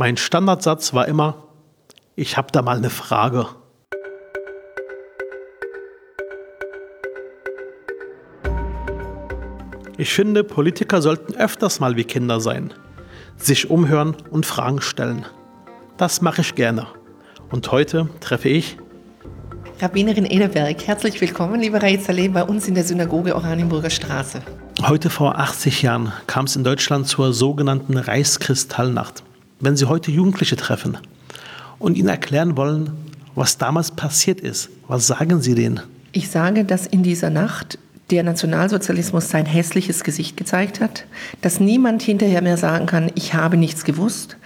[0.00, 1.44] Mein Standardsatz war immer,
[2.16, 3.48] ich habe da mal eine Frage.
[9.98, 12.72] Ich finde, Politiker sollten öfters mal wie Kinder sein,
[13.36, 15.26] sich umhören und Fragen stellen.
[15.98, 16.86] Das mache ich gerne.
[17.50, 18.78] Und heute treffe ich
[19.80, 20.82] Rabbinerin Ederberg.
[20.86, 24.40] Herzlich willkommen, liebe Raid Saleh, bei uns in der Synagoge Oranienburger Straße.
[24.80, 29.24] Heute vor 80 Jahren kam es in Deutschland zur sogenannten Reichskristallnacht.
[29.62, 30.96] Wenn Sie heute Jugendliche treffen
[31.78, 32.92] und ihnen erklären wollen,
[33.34, 35.80] was damals passiert ist, was sagen Sie denen?
[36.12, 37.78] Ich sage, dass in dieser Nacht
[38.10, 41.04] der Nationalsozialismus sein hässliches Gesicht gezeigt hat,
[41.42, 44.36] dass niemand hinterher mehr sagen kann, ich habe nichts gewusst.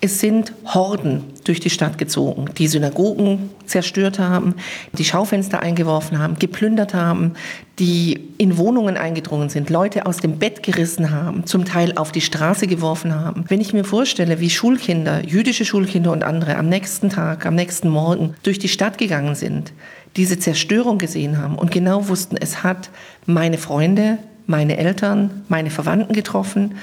[0.00, 4.54] Es sind Horden durch die Stadt gezogen, die Synagogen zerstört haben,
[4.92, 7.32] die Schaufenster eingeworfen haben, geplündert haben,
[7.78, 12.20] die in Wohnungen eingedrungen sind, Leute aus dem Bett gerissen haben, zum Teil auf die
[12.20, 13.44] Straße geworfen haben.
[13.48, 17.88] Wenn ich mir vorstelle, wie Schulkinder, jüdische Schulkinder und andere am nächsten Tag, am nächsten
[17.88, 19.72] Morgen durch die Stadt gegangen sind,
[20.16, 22.90] diese Zerstörung gesehen haben und genau wussten, es hat
[23.26, 26.76] meine Freunde, meine Eltern, meine Verwandten getroffen.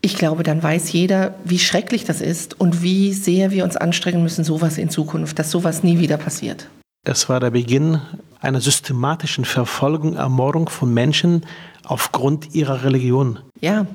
[0.00, 4.22] Ich glaube, dann weiß jeder, wie schrecklich das ist und wie sehr wir uns anstrengen
[4.22, 6.68] müssen, sowas in Zukunft, dass sowas nie wieder passiert.
[7.04, 8.00] Es war der Beginn
[8.40, 11.46] einer systematischen Verfolgung, Ermordung von Menschen
[11.84, 13.38] aufgrund ihrer Religion.
[13.60, 13.86] Ja,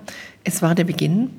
[0.44, 1.30] es war der Beginn.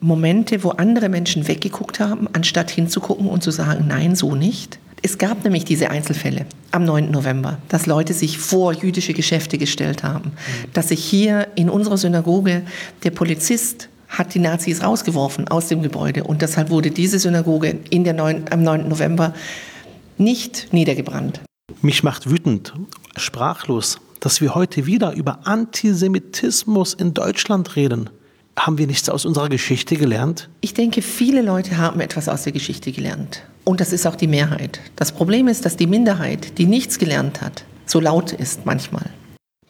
[0.00, 4.78] Momente, wo andere Menschen weggeguckt haben, anstatt hinzugucken und zu sagen, nein, so nicht.
[5.02, 7.10] Es gab nämlich diese Einzelfälle am 9.
[7.10, 10.32] November, dass Leute sich vor jüdische Geschäfte gestellt haben,
[10.72, 12.62] dass sich hier in unserer Synagoge
[13.04, 18.04] der Polizist hat die Nazis rausgeworfen aus dem Gebäude und deshalb wurde diese Synagoge in
[18.04, 18.88] der 9, am 9.
[18.88, 19.34] November
[20.16, 21.40] nicht niedergebrannt.
[21.82, 22.72] Mich macht wütend,
[23.16, 28.10] sprachlos, dass wir heute wieder über Antisemitismus in Deutschland reden.
[28.58, 30.48] Haben wir nichts aus unserer Geschichte gelernt?
[30.60, 33.42] Ich denke, viele Leute haben etwas aus der Geschichte gelernt.
[33.68, 34.80] Und das ist auch die Mehrheit.
[34.96, 39.04] Das Problem ist, dass die Minderheit, die nichts gelernt hat, so laut ist manchmal.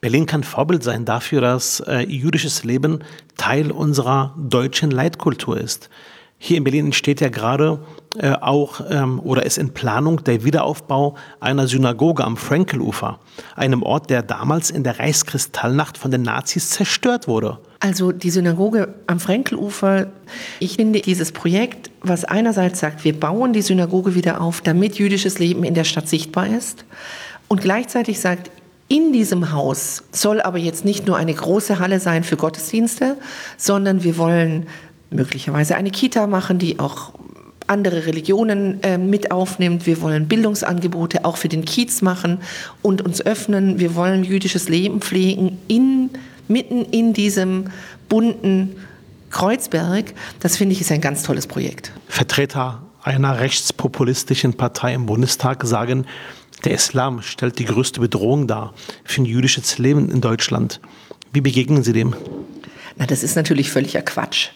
[0.00, 3.00] Berlin kann Vorbild sein dafür, dass äh, jüdisches Leben
[3.36, 5.90] Teil unserer deutschen Leitkultur ist.
[6.40, 7.80] Hier in Berlin entsteht ja gerade
[8.16, 13.18] äh, auch ähm, oder ist in Planung der Wiederaufbau einer Synagoge am Frankelufer,
[13.56, 17.58] einem Ort, der damals in der Reichskristallnacht von den Nazis zerstört wurde.
[17.80, 20.06] Also die Synagoge am Frankelufer,
[20.60, 25.40] ich finde dieses Projekt, was einerseits sagt, wir bauen die Synagoge wieder auf, damit jüdisches
[25.40, 26.84] Leben in der Stadt sichtbar ist
[27.48, 28.52] und gleichzeitig sagt,
[28.90, 33.18] in diesem Haus soll aber jetzt nicht nur eine große Halle sein für Gottesdienste,
[33.58, 34.66] sondern wir wollen
[35.10, 37.12] möglicherweise eine Kita machen, die auch
[37.66, 39.86] andere Religionen äh, mit aufnimmt.
[39.86, 42.38] Wir wollen Bildungsangebote auch für den Kiez machen
[42.82, 43.78] und uns öffnen.
[43.78, 46.10] Wir wollen jüdisches Leben pflegen in,
[46.48, 47.66] mitten in diesem
[48.08, 48.76] bunten
[49.30, 50.14] Kreuzberg.
[50.40, 51.92] Das finde ich ist ein ganz tolles Projekt.
[52.08, 56.06] Vertreter einer rechtspopulistischen Partei im Bundestag sagen,
[56.64, 60.80] der Islam stellt die größte Bedrohung dar für ein jüdisches Leben in Deutschland.
[61.32, 62.16] Wie begegnen Sie dem?
[62.96, 64.48] Na, das ist natürlich völliger Quatsch.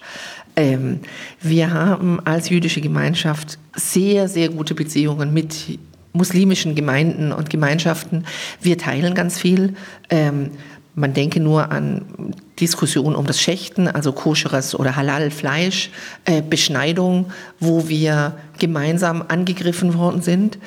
[0.57, 1.01] Ähm,
[1.41, 5.79] wir haben als jüdische Gemeinschaft sehr, sehr gute Beziehungen mit
[6.13, 8.25] muslimischen Gemeinden und Gemeinschaften.
[8.61, 9.75] Wir teilen ganz viel.
[10.11, 10.51] Ähm,
[10.95, 15.91] man denke nur an Diskussionen um das Schächten, also koscheres oder Halal-Fleisch,
[16.27, 20.59] äh, Beschneidung, wo wir gemeinsam angegriffen worden sind.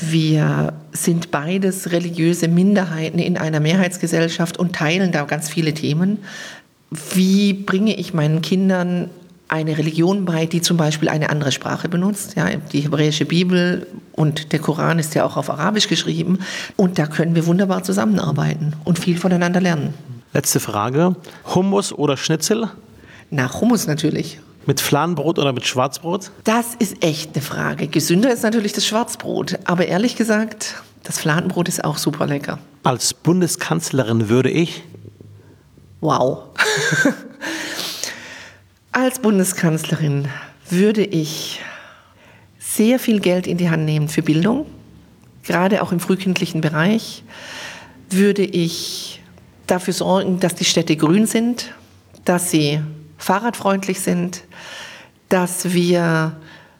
[0.00, 6.18] Wir sind beides religiöse Minderheiten in einer Mehrheitsgesellschaft und teilen da ganz viele Themen.
[7.14, 9.10] Wie bringe ich meinen Kindern
[9.56, 12.36] eine Religion bei, die zum Beispiel eine andere Sprache benutzt.
[12.36, 16.38] Ja, die hebräische Bibel und der Koran ist ja auch auf Arabisch geschrieben.
[16.76, 19.94] Und da können wir wunderbar zusammenarbeiten und viel voneinander lernen.
[20.32, 21.16] Letzte Frage.
[21.54, 22.68] Hummus oder Schnitzel?
[23.30, 24.40] Nach Hummus natürlich.
[24.66, 26.30] Mit Fladenbrot oder mit Schwarzbrot?
[26.44, 27.86] Das ist echt eine Frage.
[27.86, 29.58] Gesünder ist natürlich das Schwarzbrot.
[29.64, 32.58] Aber ehrlich gesagt, das Fladenbrot ist auch super lecker.
[32.82, 34.82] Als Bundeskanzlerin würde ich.
[36.00, 36.44] Wow.
[39.06, 40.26] Als Bundeskanzlerin
[40.68, 41.60] würde ich
[42.58, 44.66] sehr viel Geld in die Hand nehmen für Bildung,
[45.44, 47.22] gerade auch im frühkindlichen Bereich.
[48.10, 49.22] Würde ich
[49.68, 51.72] dafür sorgen, dass die Städte grün sind,
[52.24, 52.80] dass sie
[53.16, 54.42] fahrradfreundlich sind,
[55.28, 56.36] dass wir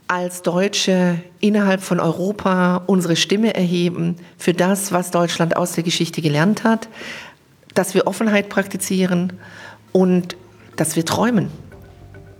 [0.08, 6.22] als Deutsche innerhalb von Europa unsere Stimme erheben für das, was Deutschland aus der Geschichte
[6.22, 6.88] gelernt hat,
[7.74, 9.34] dass wir Offenheit praktizieren
[9.92, 10.36] und
[10.74, 11.52] dass wir träumen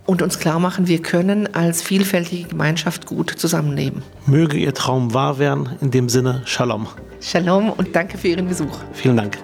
[0.07, 4.01] und uns klar machen, wir können als vielfältige Gemeinschaft gut zusammenleben.
[4.25, 5.69] Möge Ihr Traum wahr werden.
[5.81, 6.87] In dem Sinne, Shalom.
[7.21, 8.79] Shalom und danke für Ihren Besuch.
[8.93, 9.37] Vielen Dank.